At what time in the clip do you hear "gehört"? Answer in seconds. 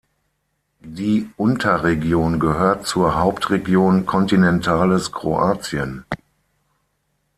2.39-2.87